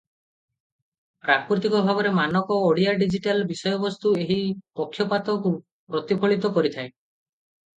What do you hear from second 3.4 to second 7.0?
ବିଷୟବସ୍ତୁ ଏହି ପକ୍ଷପାତକୁ ପ୍ରତିଫଳିତ କରିଥାଏ।